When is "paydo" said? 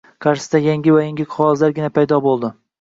2.01-2.23